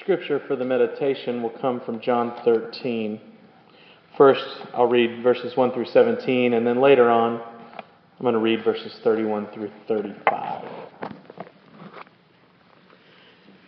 scripture 0.00 0.42
for 0.48 0.56
the 0.56 0.64
meditation 0.64 1.42
will 1.42 1.50
come 1.50 1.80
from 1.80 2.00
John 2.00 2.34
13. 2.44 3.20
First, 4.16 4.44
I'll 4.72 4.86
read 4.86 5.22
verses 5.22 5.56
1 5.56 5.72
through 5.72 5.86
17, 5.86 6.52
and 6.52 6.66
then 6.66 6.80
later 6.80 7.08
on, 7.08 7.40
I'm 7.40 8.22
going 8.22 8.34
to 8.34 8.40
read 8.40 8.64
verses 8.64 8.92
31 9.04 9.48
through 9.52 9.70
35. 9.86 10.68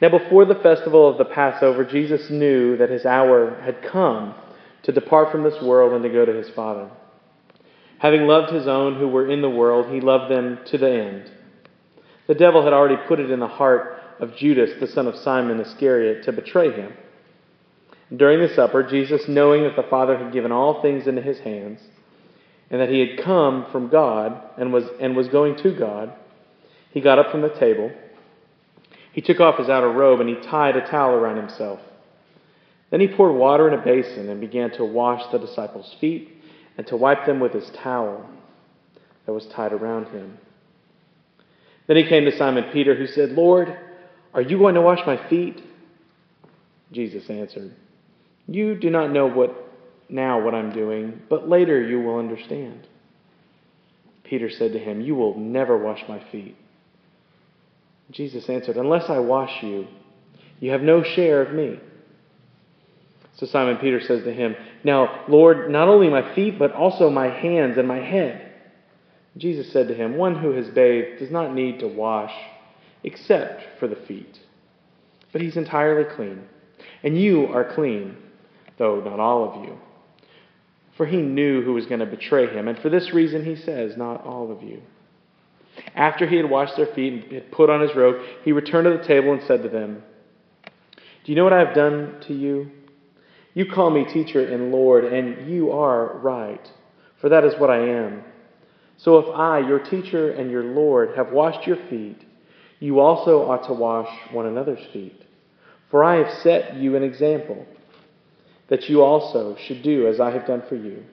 Now, 0.01 0.09
before 0.11 0.45
the 0.45 0.57
festival 0.57 1.09
of 1.09 1.19
the 1.19 1.25
Passover, 1.25 1.85
Jesus 1.85 2.29
knew 2.29 2.77
that 2.77 2.91
his 2.91 3.07
hour 3.07 3.61
had 3.63 3.83
come 3.83 4.35
to 4.83 4.93
depart 4.93 5.33
from 5.33 5.43
this 5.43 5.61
world 5.63 5.93
and 5.93 6.03
to 6.03 6.09
go 6.09 6.25
to 6.25 6.33
his 6.33 6.51
Father. 6.51 6.91
Having 7.99 8.23
loved 8.23 8.53
his 8.53 8.67
own 8.67 8.99
who 8.99 9.09
were 9.09 9.31
in 9.31 9.43
the 9.43 9.51
world, 9.51 9.93
he 9.93 10.01
loved 10.01 10.31
them 10.31 10.59
to 10.67 10.79
the 10.79 10.91
end. 10.91 11.31
The 12.27 12.35
devil 12.35 12.63
had 12.65 12.73
already 12.73 12.97
put 13.09 13.21
it 13.21 13.31
in 13.31 13.41
the 13.41 13.47
heart 13.47 13.96
of 14.21 14.37
Judas, 14.37 14.71
the 14.81 14.87
son 14.87 15.07
of 15.07 15.17
Simon 15.17 15.61
Iscariot, 15.61 16.25
to 16.25 16.33
betray 16.33 16.73
him. 16.73 16.93
During 18.15 18.41
the 18.41 18.55
supper, 18.55 18.83
Jesus, 18.83 19.29
knowing 19.29 19.65
that 19.65 19.77
the 19.77 19.89
Father 19.89 20.17
had 20.17 20.33
given 20.33 20.53
all 20.53 20.81
things 20.81 21.07
into 21.07 21.23
his 21.23 21.41
hands, 21.41 21.81
and 22.71 22.81
that 22.81 22.89
he 22.89 23.01
had 23.01 23.25
come 23.25 23.67
from 23.71 23.89
God 23.89 24.41
and 24.59 24.73
was, 24.73 24.85
and 25.01 25.17
was 25.17 25.29
going 25.29 25.57
to 25.59 25.77
God, 25.77 26.13
he 26.91 27.01
got 27.01 27.19
up 27.19 27.31
from 27.31 27.43
the 27.43 27.55
table. 27.61 27.91
He 29.13 29.21
took 29.21 29.41
off 29.41 29.59
his 29.59 29.69
outer 29.69 29.91
robe 29.91 30.21
and 30.21 30.29
he 30.29 30.37
tied 30.37 30.77
a 30.77 30.87
towel 30.87 31.15
around 31.15 31.37
himself. 31.37 31.81
Then 32.91 33.01
he 33.01 33.09
poured 33.09 33.37
water 33.37 33.69
in 33.69 33.79
a 33.79 33.83
basin 33.83 34.29
and 34.29 34.41
began 34.41 34.71
to 34.73 34.85
wash 34.85 35.23
the 35.33 35.39
disciples' 35.39 35.95
feet 36.01 36.31
and 36.77 36.87
to 36.89 36.97
wipe 36.97 37.27
them 37.27 37.41
with 37.41 37.53
his 37.53 37.71
towel 37.83 38.29
that 39.25 39.33
was 39.33 39.47
tied 39.49 39.73
around 39.73 40.07
him. 40.09 40.39
Then 41.87 41.97
he 41.97 42.05
came 42.05 42.25
to 42.25 42.37
Simon 42.37 42.65
Peter, 42.73 42.95
who 42.95 43.07
said, 43.07 43.31
Lord, 43.31 43.77
are 44.37 44.43
you 44.43 44.59
going 44.59 44.75
to 44.75 44.83
wash 44.83 45.01
my 45.07 45.29
feet? 45.31 45.63
Jesus 46.93 47.29
answered, 47.31 47.75
You 48.47 48.79
do 48.79 48.91
not 48.91 49.11
know 49.11 49.27
what 49.27 49.65
now 50.11 50.45
what 50.45 50.55
I'm 50.55 50.73
doing, 50.73 51.23
but 51.31 51.49
later 51.49 51.83
you 51.83 52.01
will 52.01 52.19
understand. 52.19 52.87
Peter 54.25 54.51
said 54.51 54.75
to 54.75 54.79
him, 54.79 55.01
You 55.01 55.15
will 55.15 55.39
never 55.39 55.79
wash 55.79 56.03
my 56.07 56.23
feet. 56.31 56.55
Jesus 58.11 58.49
answered, 58.51 58.77
Unless 58.77 59.09
I 59.09 59.21
wash 59.21 59.63
you, 59.63 59.89
you 60.61 60.71
have 60.73 60.83
no 60.83 61.03
share 61.03 61.41
of 61.41 61.55
me. 61.55 61.81
So 63.37 63.47
Simon 63.47 63.79
Peter 63.79 64.01
says 64.01 64.23
to 64.25 64.33
him, 64.33 64.55
Now, 64.85 65.25
Lord, 65.29 65.71
not 65.71 65.89
only 65.89 66.11
my 66.11 66.35
feet, 66.35 66.59
but 66.59 66.73
also 66.73 67.09
my 67.09 67.29
hands 67.29 67.79
and 67.79 67.89
my 67.89 68.01
head. 68.01 68.53
Jesus 69.39 69.73
said 69.73 69.89
to 69.89 69.95
him, 69.95 70.19
One 70.19 70.37
who 70.37 70.53
has 70.53 70.69
bathed 70.69 71.21
does 71.21 71.31
not 71.31 71.55
need 71.55 71.81
to 71.81 71.89
wash 71.89 72.33
except 73.07 73.79
for 73.81 73.89
the 73.89 73.97
feet. 73.97 74.41
But 75.33 75.41
he's 75.41 75.57
entirely 75.57 76.05
clean. 76.15 76.43
And 77.03 77.19
you 77.19 77.47
are 77.47 77.73
clean, 77.75 78.17
though 78.77 79.01
not 79.01 79.21
all 79.21 79.49
of 79.49 79.65
you. 79.65 79.79
For 80.97 81.07
he 81.07 81.19
knew 81.19 81.63
who 81.63 81.73
was 81.73 81.87
going 81.87 82.01
to 82.01 82.07
betray 82.07 82.49
him, 82.49 82.69
and 82.69 82.79
for 82.79 82.91
this 82.91 83.13
reason 83.13 83.45
he 83.45 83.57
says, 83.57 83.97
Not 83.97 84.25
all 84.25 84.51
of 84.51 84.63
you. 84.63 84.83
After 85.95 86.27
he 86.27 86.37
had 86.37 86.51
washed 86.51 86.77
their 86.77 86.87
feet 86.95 87.13
and 87.13 87.33
had 87.33 87.53
put 87.53 87.71
on 87.71 87.81
his 87.81 87.95
robe, 87.95 88.23
he 88.45 88.53
returned 88.53 88.87
to 88.87 88.97
the 88.97 89.07
table 89.07 89.33
and 89.33 89.43
said 89.47 89.63
to 89.63 89.69
them, 89.69 90.03
Do 90.65 91.33
you 91.33 91.37
know 91.37 91.45
what 91.45 91.53
I 91.53 91.61
have 91.61 91.75
done 91.75 92.17
to 92.29 92.35
you? 92.35 92.71
You 93.55 93.67
call 93.67 93.91
me 93.91 94.05
teacher 94.05 94.53
and 94.53 94.73
Lord, 94.73 95.05
and 95.05 95.51
you 95.51 95.71
are 95.71 96.17
right, 96.19 96.67
for 97.21 97.29
that 97.29 97.45
is 97.45 97.55
what 97.59 97.71
I 97.71 97.79
am. 97.79 98.23
So 98.97 99.19
if 99.19 99.35
I, 99.35 99.61
your 99.61 99.79
teacher 99.79 100.33
and 100.33 100.51
your 100.51 100.65
Lord, 100.65 101.11
have 101.17 101.31
washed 101.31 101.67
your 101.67 101.77
feet, 101.89 102.26
you 102.81 103.01
also 103.01 103.49
ought 103.51 103.67
to 103.67 103.73
wash 103.73 104.09
one 104.33 104.47
another's 104.47 104.85
feet. 104.93 105.23
For 105.91 106.05
I 106.05 106.17
have 106.17 106.43
set 106.43 106.77
you 106.77 106.97
an 106.97 107.03
example, 107.03 107.65
that 108.69 108.89
you 108.89 109.03
also 109.03 109.57
should 109.67 109.83
do 109.83 110.09
as 110.09 110.21
I 110.21 110.31
have 110.31 110.47
done 110.47 110.63
for 110.69 110.77
you. 110.77 111.05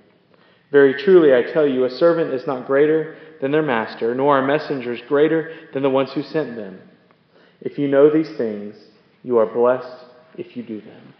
Very 0.71 0.95
truly, 1.03 1.33
I 1.33 1.53
tell 1.53 1.67
you, 1.67 1.85
a 1.85 1.89
servant 1.89 2.33
is 2.33 2.47
not 2.47 2.65
greater 2.65 3.15
than 3.39 3.51
their 3.51 3.61
master, 3.61 4.15
nor 4.15 4.39
are 4.39 4.45
messengers 4.45 4.99
greater 5.07 5.53
than 5.73 5.83
the 5.83 5.89
ones 5.89 6.11
who 6.13 6.23
sent 6.23 6.55
them. 6.55 6.79
If 7.61 7.77
you 7.77 7.87
know 7.87 8.09
these 8.09 8.35
things, 8.37 8.75
you 9.21 9.37
are 9.37 9.45
blessed 9.45 10.05
if 10.37 10.57
you 10.57 10.63
do 10.63 10.81
them. 10.81 11.13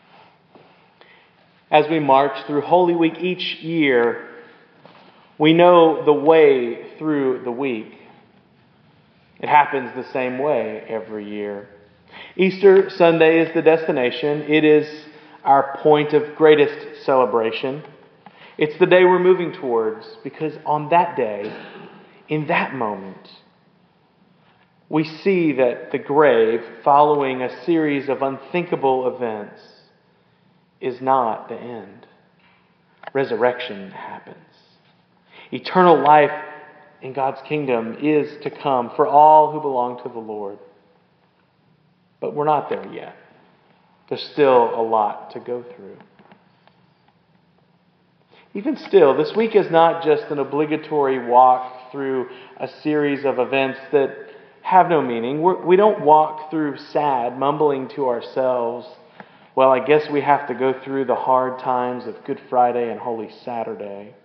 As 1.70 1.86
we 1.90 2.00
march 2.00 2.46
through 2.48 2.62
Holy 2.62 2.96
Week 2.96 3.20
each 3.20 3.62
year, 3.62 4.28
we 5.38 5.54
know 5.54 6.04
the 6.06 6.14
way 6.14 6.98
through 6.98 7.44
the 7.44 7.52
week. 7.52 7.94
It 9.44 9.50
happens 9.50 9.92
the 9.94 10.10
same 10.14 10.40
way 10.40 10.86
every 10.88 11.30
year. 11.30 11.68
Easter 12.38 12.90
Sunday 12.90 13.42
is 13.42 13.54
the 13.54 13.62
destination, 13.62 14.44
it 14.44 14.64
is 14.64 14.88
our 15.44 15.78
point 15.84 16.14
of 16.14 16.38
greatest 16.38 17.04
celebration. 17.04 17.84
It's 18.58 18.80
the 18.80 18.86
day 18.86 19.04
we're 19.04 19.20
moving 19.20 19.52
towards 19.52 20.08
because 20.24 20.54
on 20.66 20.88
that 20.92 21.18
day, 21.18 21.54
in 22.30 22.48
that 22.48 22.74
moment, 22.74 23.28
we 24.88 25.04
see 25.04 25.52
that 25.58 25.92
the 25.92 26.00
grave, 26.00 26.62
following 26.82 27.42
a 27.42 27.66
series 27.66 28.08
of 28.08 28.22
unthinkable 28.22 29.14
events, 29.14 29.62
is 30.80 31.02
not 31.02 31.50
the 31.50 31.60
end. 31.60 32.08
Resurrection 33.12 33.92
happens. 33.92 34.38
Eternal 35.52 36.02
life 36.02 36.32
in 37.04 37.14
God's 37.14 37.42
kingdom 37.48 37.98
is 38.02 38.42
to 38.44 38.50
come 38.50 38.92
for 38.96 39.06
all 39.06 39.52
who 39.52 39.62
belong 39.62 40.02
to 40.04 40.10
the 40.10 40.20
Lord. 40.20 40.58
But 42.20 42.34
we're 42.34 42.46
not 42.46 42.70
there 42.70 42.92
yet. 42.92 43.16
There's 44.10 44.24
still 44.34 44.74
a 44.74 44.82
lot 44.82 45.32
to 45.32 45.40
go 45.40 45.64
through. 45.76 45.98
Even 48.56 48.78
still, 48.78 49.18
this 49.18 49.36
week 49.36 49.56
is 49.56 49.70
not 49.70 50.04
just 50.04 50.24
an 50.32 50.40
obligatory 50.40 51.28
walk 51.28 51.92
through 51.92 52.30
a 52.58 52.70
series 52.82 53.26
of 53.26 53.38
events 53.38 53.80
that 53.92 54.16
have 54.62 54.88
no 54.88 55.02
meaning. 55.02 55.42
We're, 55.42 55.66
we 55.66 55.76
do 55.76 55.82
not 55.82 56.02
walk 56.02 56.50
through 56.50 56.78
sad, 56.78 57.38
mumbling 57.38 57.90
to 57.96 58.08
ourselves, 58.08 58.88
well, 59.56 59.70
I 59.70 59.86
guess 59.86 60.10
we 60.10 60.22
have 60.22 60.48
to 60.48 60.56
go 60.56 60.74
through 60.84 61.06
the 61.06 61.16
hard 61.16 61.60
times 61.60 62.08
of 62.08 62.24
Good 62.26 62.40
Friday 62.50 62.90
and 62.90 63.00
Holy 63.00 63.30
Saturday. 63.46 64.16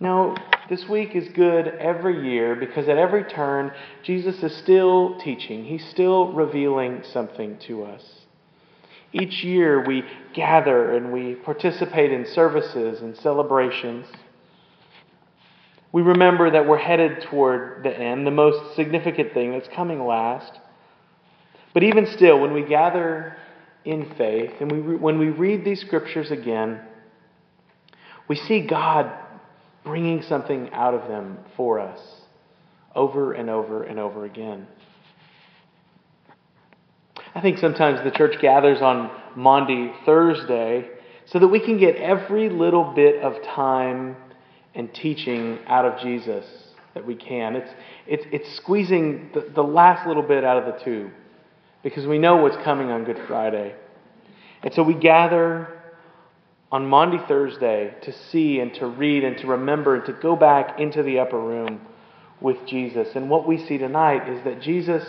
No, 0.00 0.36
this 0.68 0.88
week 0.88 1.14
is 1.14 1.28
good 1.30 1.68
every 1.68 2.28
year 2.28 2.56
because 2.56 2.88
at 2.88 2.98
every 2.98 3.24
turn, 3.24 3.72
Jesus 4.02 4.42
is 4.42 4.54
still 4.56 5.18
teaching, 5.20 5.64
He's 5.64 5.86
still 5.88 6.32
revealing 6.32 7.02
something 7.12 7.58
to 7.66 7.84
us. 7.84 8.02
Each 9.12 9.44
year, 9.44 9.84
we 9.86 10.02
gather 10.34 10.96
and 10.96 11.12
we 11.12 11.36
participate 11.36 12.10
in 12.10 12.26
services 12.26 13.00
and 13.00 13.16
celebrations. 13.16 14.06
We 15.92 16.02
remember 16.02 16.50
that 16.50 16.66
we're 16.66 16.78
headed 16.78 17.22
toward 17.30 17.84
the 17.84 17.96
end, 17.96 18.26
the 18.26 18.32
most 18.32 18.74
significant 18.74 19.32
thing 19.32 19.52
that's 19.52 19.68
coming 19.68 20.04
last. 20.04 20.58
But 21.72 21.84
even 21.84 22.08
still, 22.08 22.40
when 22.40 22.52
we 22.52 22.64
gather 22.64 23.36
in 23.84 24.12
faith 24.16 24.50
and 24.60 24.72
we, 24.72 24.96
when 24.96 25.18
we 25.20 25.28
read 25.28 25.64
these 25.64 25.80
scriptures 25.80 26.32
again, 26.32 26.80
we 28.26 28.34
see 28.34 28.60
God 28.60 29.12
bringing 29.84 30.22
something 30.22 30.70
out 30.72 30.94
of 30.94 31.08
them 31.08 31.38
for 31.56 31.78
us 31.78 32.00
over 32.94 33.32
and 33.32 33.50
over 33.50 33.82
and 33.82 33.98
over 33.98 34.24
again. 34.24 34.66
I 37.34 37.40
think 37.40 37.58
sometimes 37.58 38.02
the 38.04 38.10
church 38.10 38.40
gathers 38.40 38.80
on 38.80 39.10
Maundy 39.36 39.92
Thursday 40.06 40.88
so 41.26 41.38
that 41.38 41.48
we 41.48 41.58
can 41.58 41.78
get 41.78 41.96
every 41.96 42.48
little 42.48 42.92
bit 42.94 43.22
of 43.22 43.42
time 43.42 44.16
and 44.74 44.92
teaching 44.94 45.58
out 45.66 45.84
of 45.84 46.00
Jesus 46.00 46.44
that 46.94 47.04
we 47.04 47.16
can. 47.16 47.56
It's, 47.56 47.70
it's, 48.06 48.24
it's 48.30 48.56
squeezing 48.56 49.30
the, 49.34 49.50
the 49.54 49.62
last 49.62 50.06
little 50.06 50.22
bit 50.22 50.44
out 50.44 50.58
of 50.58 50.72
the 50.72 50.84
tube 50.84 51.10
because 51.82 52.06
we 52.06 52.18
know 52.18 52.36
what's 52.36 52.56
coming 52.64 52.90
on 52.90 53.04
Good 53.04 53.20
Friday. 53.26 53.74
And 54.62 54.72
so 54.72 54.82
we 54.82 54.94
gather 54.94 55.73
on 56.72 56.86
Maundy 56.86 57.18
Thursday 57.28 57.94
to 58.02 58.12
see 58.30 58.60
and 58.60 58.74
to 58.74 58.86
read 58.86 59.24
and 59.24 59.38
to 59.38 59.46
remember 59.46 59.96
and 59.96 60.04
to 60.06 60.12
go 60.12 60.34
back 60.34 60.80
into 60.80 61.02
the 61.02 61.18
upper 61.18 61.38
room 61.38 61.80
with 62.40 62.56
Jesus. 62.66 63.08
And 63.14 63.30
what 63.30 63.46
we 63.46 63.64
see 63.66 63.78
tonight 63.78 64.28
is 64.28 64.44
that 64.44 64.60
Jesus 64.60 65.02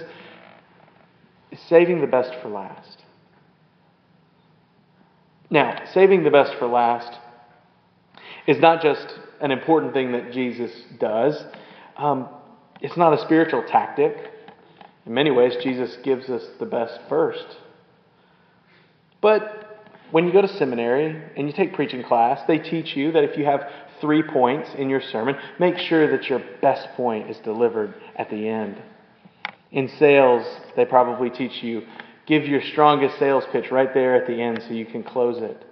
is 1.52 1.60
saving 1.68 2.02
the 2.02 2.07
best 2.07 2.31
for 2.42 2.50
last. 2.50 3.04
Now, 5.50 5.81
saving 5.94 6.24
the 6.24 6.31
best 6.31 6.54
for 6.60 6.68
last 6.68 7.18
is 8.48 8.60
not 8.60 8.81
just 8.81 9.08
an 9.42 9.51
important 9.51 9.94
thing 9.94 10.12
that 10.12 10.31
Jesus 10.31 10.72
does, 11.00 11.42
um, 11.98 12.28
it's 12.81 12.98
not 12.98 13.13
a 13.13 13.22
spiritual 13.24 13.63
tactic. 13.68 14.16
In 15.06 15.13
many 15.13 15.31
ways, 15.31 15.54
Jesus 15.63 15.98
gives 16.04 16.30
us 16.30 16.44
the 16.60 16.66
best 16.66 17.00
first. 17.08 17.46
But 19.22 19.64
when 20.15 20.25
you 20.25 20.31
go 20.31 20.41
to 20.41 20.57
seminary 20.57 21.21
and 21.35 21.45
you 21.45 21.51
take 21.51 21.73
preaching 21.73 22.01
class, 22.01 22.39
they 22.47 22.57
teach 22.57 22.95
you 22.95 23.12
that 23.12 23.25
if 23.25 23.38
you 23.38 23.44
have 23.44 23.69
three 24.00 24.23
points 24.23 24.69
in 24.77 24.89
your 24.89 25.01
sermon, 25.01 25.35
make 25.59 25.77
sure 25.77 26.09
that 26.09 26.29
your 26.29 26.41
best 26.62 26.88
point 26.95 27.29
is 27.29 27.35
delivered 27.39 27.94
at 28.15 28.29
the 28.29 28.47
end. 28.47 28.81
In 29.73 29.89
sales, 30.00 30.47
they 30.77 30.85
probably 30.85 31.29
teach 31.29 31.62
you 31.62 31.81
give 32.25 32.45
your 32.45 32.62
strongest 32.62 33.19
sales 33.19 33.44
pitch 33.51 33.71
right 33.71 33.94
there 33.94 34.15
at 34.15 34.25
the 34.25 34.41
end 34.41 34.63
so 34.65 34.73
you 34.73 34.85
can 34.85 35.03
close 35.03 35.44
it. 35.44 35.65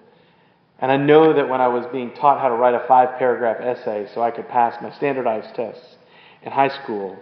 And 0.80 0.92
I 0.92 0.98
know 0.98 1.32
that 1.32 1.48
when 1.48 1.62
I 1.62 1.70
was 1.70 1.86
being 1.94 2.14
taught 2.14 2.42
how 2.42 2.50
to 2.50 2.56
write 2.56 2.76
a 2.76 2.86
five 2.86 3.18
paragraph 3.18 3.62
essay 3.62 4.10
so 4.14 4.22
I 4.22 4.32
could 4.32 4.50
pass 4.50 4.76
my 4.82 4.94
standardized 4.98 5.56
tests 5.56 5.96
in 6.42 6.52
high 6.52 6.84
school, 6.84 7.18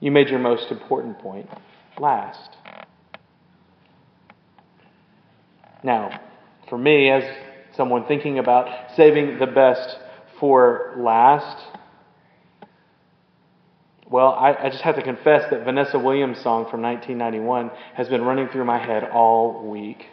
you 0.00 0.10
made 0.10 0.30
your 0.30 0.38
most 0.38 0.70
important 0.70 1.18
point 1.18 1.50
last. 1.98 2.56
Now, 5.82 6.20
for 6.68 6.78
me, 6.78 7.10
as 7.10 7.24
someone 7.76 8.06
thinking 8.06 8.38
about 8.38 8.94
saving 8.96 9.38
the 9.38 9.46
best 9.46 9.96
for 10.38 10.94
last, 10.98 11.64
well, 14.10 14.32
I, 14.32 14.54
I, 14.54 14.70
just 14.70 14.82
have 14.82 14.96
to 14.96 15.02
confess 15.02 15.48
that 15.50 15.64
Vanessa 15.64 15.98
Williams' 15.98 16.40
song 16.40 16.68
from 16.68 16.82
1991 16.82 17.70
has 17.94 18.08
been 18.08 18.22
running 18.22 18.48
through 18.48 18.64
my 18.64 18.78
head 18.78 19.04
all 19.04 19.68
week. 19.68 20.06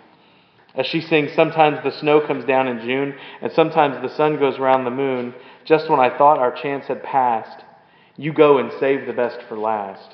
As 0.75 0.85
she 0.85 1.01
sings, 1.01 1.33
Sometimes 1.33 1.79
the 1.83 1.97
snow 1.99 2.25
comes 2.25 2.45
down 2.45 2.67
in 2.67 2.79
June, 2.81 3.15
and 3.41 3.51
sometimes 3.51 3.99
the 4.01 4.15
sun 4.15 4.37
goes 4.37 4.59
round 4.59 4.85
the 4.85 4.91
moon. 4.91 5.33
Just 5.65 5.89
when 5.89 5.99
I 5.99 6.15
thought 6.15 6.37
our 6.37 6.51
chance 6.51 6.85
had 6.85 7.01
passed, 7.01 7.65
you 8.15 8.31
go 8.31 8.59
and 8.59 8.71
save 8.79 9.07
the 9.07 9.13
best 9.13 9.41
for 9.49 9.57
last. 9.57 10.11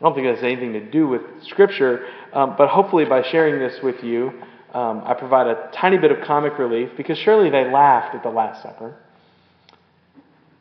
I 0.00 0.04
don't 0.04 0.14
think 0.14 0.26
it 0.26 0.34
has 0.34 0.44
anything 0.44 0.72
to 0.72 0.90
do 0.90 1.06
with 1.06 1.20
Scripture, 1.42 2.06
um, 2.32 2.54
but 2.56 2.68
hopefully 2.68 3.04
by 3.04 3.22
sharing 3.30 3.58
this 3.58 3.82
with 3.82 4.02
you, 4.02 4.32
um, 4.72 5.02
I 5.04 5.14
provide 5.14 5.46
a 5.46 5.70
tiny 5.74 5.98
bit 5.98 6.10
of 6.10 6.24
comic 6.24 6.58
relief 6.58 6.90
because 6.96 7.18
surely 7.18 7.50
they 7.50 7.70
laughed 7.70 8.14
at 8.14 8.22
the 8.22 8.30
Last 8.30 8.62
Supper. 8.62 8.96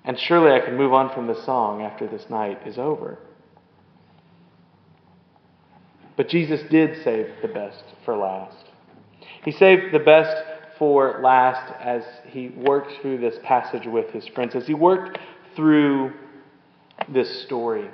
And 0.03 0.19
surely 0.19 0.51
I 0.51 0.65
can 0.65 0.75
move 0.75 0.91
on 0.91 1.13
from 1.13 1.27
the 1.27 1.41
song 1.45 1.83
after 1.83 2.07
this 2.07 2.29
night 2.29 2.59
is 2.65 2.77
over. 2.77 3.19
But 6.17 6.27
Jesus 6.27 6.59
did 6.69 7.01
save 7.03 7.27
the 7.41 7.47
best 7.47 7.83
for 8.03 8.17
last. 8.17 8.65
He 9.45 9.51
saved 9.51 9.93
the 9.93 9.99
best 9.99 10.35
for 10.77 11.21
last 11.23 11.73
as 11.79 12.03
he 12.27 12.49
worked 12.49 13.01
through 13.01 13.19
this 13.19 13.35
passage 13.43 13.85
with 13.85 14.09
his 14.09 14.27
friends, 14.27 14.55
as 14.55 14.67
he 14.67 14.73
worked 14.73 15.17
through 15.55 16.11
this 17.07 17.43
story. 17.43 17.89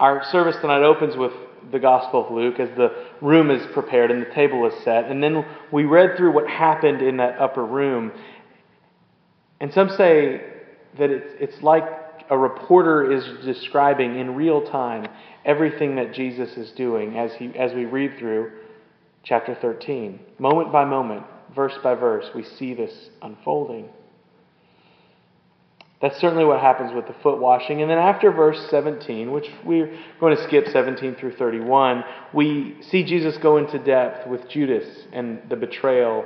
Our 0.00 0.24
service 0.32 0.56
tonight 0.62 0.82
opens 0.82 1.14
with 1.14 1.32
the 1.70 1.78
Gospel 1.78 2.24
of 2.24 2.32
Luke 2.32 2.58
as 2.58 2.70
the 2.74 3.04
room 3.20 3.50
is 3.50 3.60
prepared 3.74 4.10
and 4.10 4.22
the 4.22 4.34
table 4.34 4.66
is 4.66 4.72
set. 4.82 5.10
And 5.10 5.22
then 5.22 5.44
we 5.70 5.84
read 5.84 6.16
through 6.16 6.32
what 6.32 6.48
happened 6.48 7.02
in 7.02 7.18
that 7.18 7.38
upper 7.38 7.66
room. 7.66 8.10
And 9.60 9.70
some 9.74 9.90
say 9.90 10.40
that 10.98 11.10
it's, 11.10 11.34
it's 11.38 11.62
like 11.62 11.84
a 12.30 12.38
reporter 12.38 13.12
is 13.12 13.44
describing 13.44 14.18
in 14.18 14.34
real 14.34 14.62
time 14.70 15.06
everything 15.44 15.96
that 15.96 16.14
Jesus 16.14 16.56
is 16.56 16.70
doing 16.70 17.18
as, 17.18 17.34
he, 17.34 17.52
as 17.58 17.74
we 17.74 17.84
read 17.84 18.18
through 18.18 18.52
chapter 19.22 19.54
13. 19.54 20.18
Moment 20.38 20.72
by 20.72 20.86
moment, 20.86 21.24
verse 21.54 21.74
by 21.82 21.94
verse, 21.94 22.24
we 22.34 22.42
see 22.42 22.72
this 22.72 23.10
unfolding. 23.20 23.90
That's 26.00 26.18
certainly 26.18 26.46
what 26.46 26.60
happens 26.60 26.94
with 26.94 27.06
the 27.06 27.14
foot 27.22 27.38
washing. 27.38 27.82
And 27.82 27.90
then 27.90 27.98
after 27.98 28.32
verse 28.32 28.58
17, 28.70 29.30
which 29.30 29.46
we're 29.64 29.94
going 30.18 30.34
to 30.34 30.42
skip 30.44 30.66
17 30.68 31.16
through 31.16 31.36
31, 31.36 32.04
we 32.32 32.76
see 32.90 33.04
Jesus 33.04 33.36
go 33.36 33.58
into 33.58 33.78
depth 33.78 34.26
with 34.26 34.48
Judas 34.48 34.86
and 35.12 35.42
the 35.50 35.56
betrayal 35.56 36.24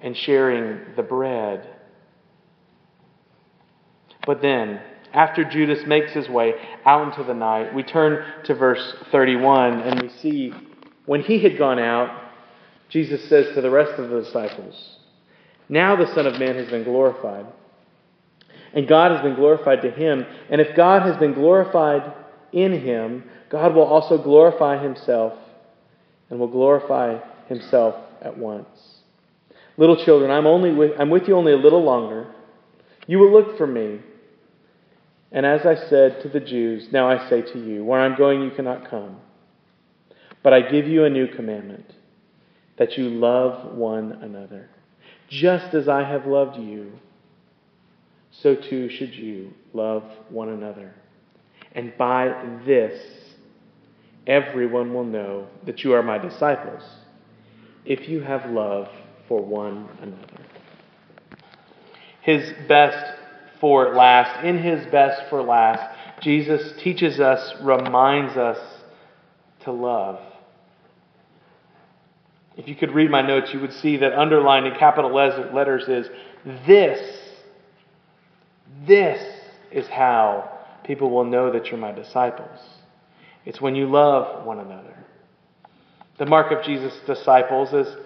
and 0.00 0.16
sharing 0.16 0.94
the 0.96 1.02
bread. 1.02 1.68
But 4.26 4.40
then, 4.40 4.80
after 5.12 5.44
Judas 5.44 5.86
makes 5.86 6.12
his 6.12 6.28
way 6.28 6.54
out 6.86 7.08
into 7.08 7.22
the 7.22 7.34
night, 7.34 7.74
we 7.74 7.82
turn 7.82 8.24
to 8.44 8.54
verse 8.54 8.94
31 9.12 9.80
and 9.80 10.00
we 10.00 10.08
see 10.20 10.52
when 11.04 11.20
he 11.22 11.42
had 11.42 11.58
gone 11.58 11.78
out, 11.78 12.32
Jesus 12.88 13.28
says 13.28 13.54
to 13.54 13.60
the 13.60 13.70
rest 13.70 13.98
of 13.98 14.08
the 14.08 14.22
disciples, 14.22 14.96
Now 15.68 15.94
the 15.94 16.12
Son 16.14 16.26
of 16.26 16.38
Man 16.38 16.54
has 16.54 16.70
been 16.70 16.84
glorified 16.84 17.46
and 18.72 18.86
God 18.86 19.12
has 19.12 19.22
been 19.22 19.34
glorified 19.34 19.82
to 19.82 19.90
him. 19.90 20.24
And 20.48 20.60
if 20.60 20.76
God 20.76 21.02
has 21.02 21.16
been 21.16 21.34
glorified 21.34 22.12
in 22.52 22.80
him, 22.80 23.24
God 23.48 23.74
will 23.74 23.84
also 23.84 24.16
glorify 24.22 24.82
himself 24.82 25.34
and 26.28 26.38
will 26.38 26.48
glorify 26.48 27.18
himself 27.48 27.96
at 28.22 28.38
once. 28.38 28.68
Little 29.76 30.04
children, 30.04 30.30
I'm, 30.30 30.46
only 30.46 30.72
with, 30.72 30.92
I'm 30.98 31.10
with 31.10 31.26
you 31.26 31.36
only 31.36 31.52
a 31.52 31.56
little 31.56 31.82
longer. 31.82 32.32
You 33.06 33.18
will 33.18 33.32
look 33.32 33.56
for 33.56 33.66
me. 33.66 34.00
And 35.32 35.46
as 35.46 35.64
I 35.64 35.74
said 35.88 36.22
to 36.22 36.28
the 36.28 36.40
Jews, 36.40 36.88
now 36.92 37.08
I 37.08 37.28
say 37.28 37.42
to 37.42 37.58
you, 37.58 37.84
where 37.84 38.00
I'm 38.00 38.16
going 38.16 38.42
you 38.42 38.50
cannot 38.50 38.90
come. 38.90 39.16
But 40.42 40.52
I 40.52 40.70
give 40.70 40.86
you 40.86 41.04
a 41.04 41.10
new 41.10 41.28
commandment 41.28 41.86
that 42.78 42.96
you 42.96 43.08
love 43.08 43.74
one 43.74 44.12
another, 44.12 44.70
just 45.28 45.74
as 45.74 45.88
I 45.88 46.02
have 46.04 46.26
loved 46.26 46.58
you 46.58 46.92
so 48.30 48.54
too 48.54 48.88
should 48.88 49.14
you 49.14 49.52
love 49.72 50.04
one 50.28 50.48
another. 50.48 50.94
And 51.72 51.96
by 51.96 52.34
this, 52.66 53.00
everyone 54.26 54.94
will 54.94 55.04
know 55.04 55.46
that 55.66 55.84
you 55.84 55.92
are 55.92 56.02
my 56.02 56.18
disciples 56.18 56.82
if 57.84 58.08
you 58.08 58.20
have 58.20 58.50
love 58.50 58.88
for 59.28 59.42
one 59.42 59.88
another. 60.00 60.46
His 62.22 62.52
best 62.68 63.18
for 63.60 63.94
last, 63.94 64.44
in 64.44 64.58
his 64.58 64.86
best 64.90 65.28
for 65.30 65.42
last, 65.42 65.96
Jesus 66.22 66.72
teaches 66.82 67.20
us, 67.20 67.54
reminds 67.62 68.36
us 68.36 68.58
to 69.64 69.72
love. 69.72 70.20
If 72.56 72.68
you 72.68 72.74
could 72.74 72.92
read 72.92 73.10
my 73.10 73.22
notes, 73.22 73.52
you 73.54 73.60
would 73.60 73.72
see 73.74 73.96
that 73.98 74.12
underlined 74.12 74.66
in 74.66 74.74
capital 74.74 75.12
letters 75.14 75.88
is 75.88 76.10
this 76.66 77.19
this 78.86 79.22
is 79.70 79.86
how 79.88 80.58
people 80.84 81.10
will 81.10 81.24
know 81.24 81.52
that 81.52 81.66
you're 81.66 81.78
my 81.78 81.92
disciples. 81.92 82.58
It's 83.44 83.60
when 83.60 83.74
you 83.74 83.86
love 83.86 84.44
one 84.44 84.58
another. 84.58 84.96
The 86.18 86.26
mark 86.26 86.52
of 86.52 86.64
Jesus' 86.64 86.98
disciples 87.06 87.72
is, 87.72 87.96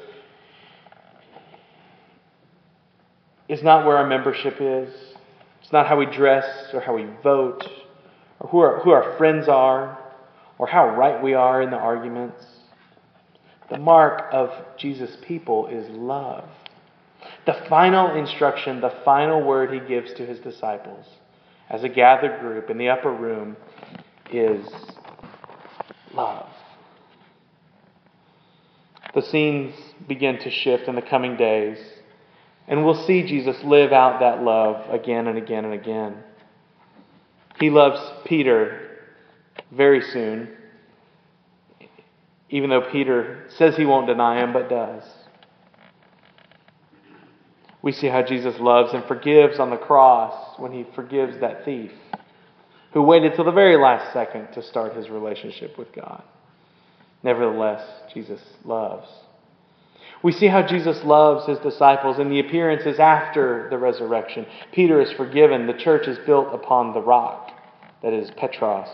is 3.49 3.62
not 3.62 3.87
where 3.87 3.96
our 3.96 4.06
membership 4.06 4.56
is. 4.61 4.94
It's 5.62 5.72
not 5.72 5.87
how 5.87 5.99
we 5.99 6.06
dress 6.06 6.44
or 6.72 6.81
how 6.81 6.94
we 6.94 7.06
vote 7.22 7.64
or 8.38 8.49
who 8.49 8.58
our, 8.61 8.81
who 8.81 8.90
our 8.90 9.16
friends 9.16 9.49
are 9.49 9.99
or 10.58 10.66
how 10.66 10.96
right 10.96 11.22
we 11.22 11.34
are 11.34 11.62
in 11.62 11.70
the 11.70 11.76
arguments. 11.76 12.44
The 13.71 13.78
mark 13.78 14.26
of 14.33 14.50
Jesus' 14.78 15.16
people 15.26 15.66
is 15.66 15.88
love. 15.90 16.49
The 17.47 17.64
final 17.69 18.14
instruction, 18.16 18.81
the 18.81 18.95
final 19.04 19.43
word 19.43 19.73
he 19.73 19.81
gives 19.81 20.12
to 20.14 20.26
his 20.26 20.38
disciples 20.40 21.07
as 21.71 21.85
a 21.85 21.88
gathered 21.88 22.40
group 22.40 22.71
in 22.71 22.78
the 22.78 22.88
upper 22.88 23.12
room 23.12 23.57
is 24.31 24.66
love. 26.14 26.49
The 29.14 29.23
scenes 29.23 29.75
begin 30.09 30.38
to 30.40 30.50
shift 30.50 30.88
in 30.88 30.95
the 30.95 31.02
coming 31.02 31.37
days, 31.37 31.78
and 32.66 32.85
we'll 32.85 33.07
see 33.07 33.23
Jesus 33.23 33.57
live 33.62 33.93
out 33.93 34.21
that 34.21 34.43
love 34.43 34.90
again 34.90 35.26
and 35.26 35.38
again 35.38 35.64
and 35.64 35.75
again. 35.75 36.16
He 37.61 37.71
loves 37.71 38.00
Peter 38.25 38.99
very 39.71 40.00
soon, 40.00 40.49
even 42.50 42.71
though 42.71 42.90
Peter 42.90 43.45
says 43.57 43.76
he 43.76 43.85
won't 43.85 44.07
deny 44.07 44.43
him, 44.43 44.52
but 44.52 44.69
does 44.69 45.02
we 47.85 47.93
see 47.93 48.07
how 48.07 48.23
Jesus 48.23 48.55
loves 48.59 48.95
and 48.95 49.05
forgives 49.05 49.61
on 49.61 49.69
the 49.69 49.76
cross 49.76 50.59
when 50.59 50.73
he 50.73 50.87
forgives 50.95 51.38
that 51.41 51.67
thief 51.67 51.91
who 52.95 53.03
waited 53.03 53.35
till 53.35 53.45
the 53.45 53.53
very 53.53 53.76
last 53.76 54.11
second 54.14 54.49
to 54.55 54.62
start 54.62 54.97
his 54.97 55.11
relationship 55.11 55.76
with 55.76 55.95
God. 55.95 56.23
Nevertheless, 57.23 57.87
Jesus 58.14 58.41
loves. 58.64 59.07
We 60.23 60.33
see 60.33 60.47
how 60.47 60.67
Jesus 60.67 61.05
loves 61.05 61.47
his 61.47 61.59
disciples 61.59 62.19
in 62.19 62.31
the 62.31 62.41
appearances 62.41 62.99
after 62.99 63.69
the 63.69 63.76
resurrection. 63.76 64.47
Peter 64.73 65.03
is 65.03 65.12
forgiven. 65.12 65.67
The 65.67 65.75
church 65.75 66.09
is 66.09 66.17
built 66.25 66.55
upon 66.55 66.95
the 66.95 67.03
rock, 67.03 67.50
that 68.03 68.14
is 68.14 68.31
Petros. 68.38 68.88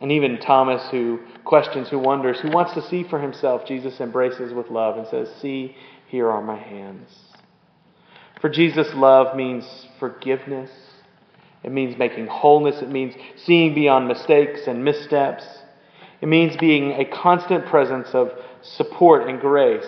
And 0.00 0.12
even 0.12 0.38
Thomas, 0.38 0.82
who 0.90 1.20
questions, 1.44 1.88
who 1.88 1.98
wonders, 1.98 2.40
who 2.40 2.50
wants 2.50 2.72
to 2.74 2.82
see 2.88 3.04
for 3.04 3.20
himself, 3.20 3.66
Jesus 3.66 4.00
embraces 4.00 4.52
with 4.52 4.70
love 4.70 4.96
and 4.96 5.06
says, 5.06 5.28
See 5.40 5.76
here 6.08 6.30
are 6.30 6.42
my 6.42 6.56
hands. 6.56 7.08
For 8.40 8.48
Jesus, 8.48 8.88
love 8.94 9.36
means 9.36 9.64
forgiveness. 9.98 10.70
It 11.62 11.72
means 11.72 11.98
making 11.98 12.26
wholeness. 12.28 12.80
It 12.80 12.88
means 12.88 13.14
seeing 13.44 13.74
beyond 13.74 14.08
mistakes 14.08 14.60
and 14.66 14.82
missteps. 14.82 15.44
It 16.22 16.28
means 16.28 16.56
being 16.56 16.92
a 16.92 17.04
constant 17.04 17.66
presence 17.66 18.08
of 18.14 18.30
support 18.62 19.28
and 19.28 19.40
grace 19.40 19.84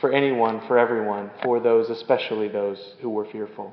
for 0.00 0.12
anyone, 0.12 0.60
for 0.68 0.78
everyone, 0.78 1.30
for 1.42 1.58
those, 1.58 1.90
especially 1.90 2.46
those 2.46 2.94
who 3.00 3.10
were 3.10 3.24
fearful. 3.24 3.72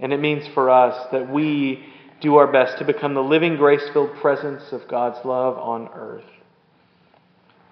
And 0.00 0.12
it 0.12 0.18
means 0.18 0.46
for 0.54 0.70
us 0.70 1.08
that 1.12 1.30
we 1.30 1.84
do 2.20 2.36
our 2.36 2.50
best 2.50 2.78
to 2.78 2.84
become 2.84 3.14
the 3.14 3.22
living, 3.22 3.56
grace 3.56 3.88
filled 3.92 4.14
presence 4.20 4.72
of 4.72 4.88
God's 4.88 5.24
love 5.24 5.56
on 5.56 5.88
earth. 5.94 6.24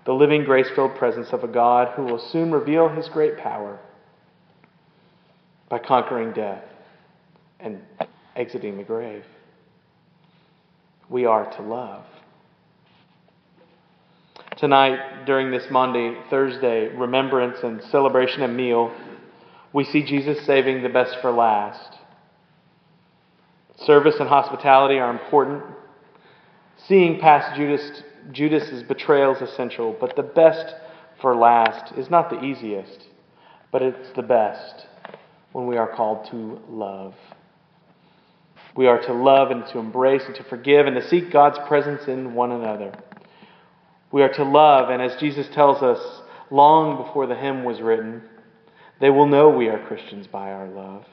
The 0.05 0.13
living, 0.13 0.45
grace 0.45 0.69
filled 0.75 0.97
presence 0.97 1.29
of 1.33 1.43
a 1.43 1.49
God 1.49 1.95
who 1.97 2.05
will 2.05 2.21
soon 2.31 2.53
reveal 2.53 2.89
his 2.89 3.09
great 3.09 3.39
power 3.39 3.81
by 5.69 5.81
conquering 5.81 6.33
death 6.33 6.63
and 7.59 7.81
exiting 8.37 8.77
the 8.77 8.85
grave. 8.85 9.25
We 11.09 11.25
are 11.25 11.51
to 11.57 11.63
love. 11.63 12.05
Tonight, 14.59 15.27
during 15.27 15.51
this 15.51 15.65
Maundy 15.71 16.17
Thursday 16.31 16.89
remembrance 16.95 17.59
and 17.63 17.83
celebration 17.91 18.43
and 18.43 18.57
meal, 18.57 18.95
we 19.73 19.85
see 19.85 20.05
Jesus 20.05 20.47
saving 20.47 20.83
the 20.83 20.89
best 20.89 21.17
for 21.21 21.33
last. 21.33 21.96
Service 23.85 24.15
and 24.19 24.29
hospitality 24.29 24.99
are 24.99 25.11
important. 25.11 25.63
Seeing 26.89 27.21
past 27.21 27.57
Judas, 27.57 28.03
Judas's 28.33 28.83
betrayal 28.83 29.35
is 29.35 29.43
essential, 29.43 29.95
but 30.01 30.17
the 30.17 30.23
best 30.23 30.75
for 31.21 31.37
last 31.37 31.93
is 31.97 32.09
not 32.11 32.31
the 32.31 32.43
easiest, 32.43 33.07
but 33.71 33.83
it's 33.83 34.11
the 34.17 34.23
best 34.23 34.87
when 35.53 35.67
we 35.67 35.77
are 35.77 35.95
called 35.95 36.27
to 36.31 36.61
love. 36.69 37.15
We 38.77 38.87
are 38.87 39.01
to 39.03 39.13
love 39.13 39.51
and 39.51 39.67
to 39.69 39.79
embrace 39.79 40.23
and 40.27 40.35
to 40.37 40.45
forgive 40.45 40.87
and 40.87 40.97
to 40.97 41.09
seek 41.09 41.31
God's 41.31 41.59
presence 41.67 42.09
in 42.09 42.35
one 42.35 42.53
another. 42.53 42.93
We 44.13 44.23
are 44.23 44.33
to 44.35 44.45
love, 44.45 44.91
and 44.91 45.03
as 45.03 45.19
Jesus 45.19 45.49
tells 45.55 45.83
us 45.83 45.99
long 46.51 47.03
before 47.03 47.27
the 47.27 47.35
hymn 47.35 47.65
was 47.65 47.81
written, 47.81 48.23
they 49.01 49.11
will 49.11 49.27
know 49.27 49.49
we 49.49 49.69
are 49.69 49.85
Christians 49.87 50.27
by 50.27 50.53
our 50.53 50.69
love. 50.69 51.05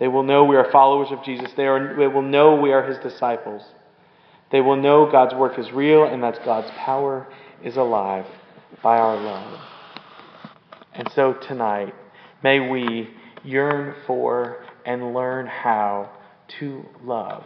They 0.00 0.08
will 0.08 0.22
know 0.22 0.44
we 0.44 0.56
are 0.56 0.72
followers 0.72 1.08
of 1.12 1.22
Jesus. 1.22 1.50
They, 1.56 1.66
are, 1.66 1.94
they 1.94 2.08
will 2.08 2.22
know 2.22 2.56
we 2.56 2.72
are 2.72 2.82
his 2.82 2.98
disciples. 2.98 3.62
They 4.50 4.62
will 4.62 4.76
know 4.76 5.08
God's 5.12 5.34
work 5.34 5.58
is 5.58 5.70
real 5.70 6.04
and 6.04 6.22
that 6.22 6.44
God's 6.44 6.70
power 6.78 7.28
is 7.62 7.76
alive 7.76 8.24
by 8.82 8.96
our 8.96 9.16
love. 9.16 9.60
And 10.94 11.08
so 11.14 11.34
tonight, 11.34 11.94
may 12.42 12.68
we 12.68 13.10
yearn 13.44 13.94
for 14.06 14.64
and 14.84 15.14
learn 15.14 15.46
how 15.46 16.10
to 16.58 16.84
love 17.04 17.44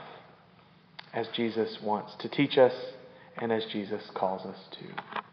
as 1.12 1.26
Jesus 1.34 1.78
wants 1.82 2.12
to 2.20 2.28
teach 2.28 2.56
us 2.56 2.73
and 3.37 3.52
as 3.52 3.64
Jesus 3.66 4.02
calls 4.14 4.46
us 4.46 4.58
to. 4.73 5.24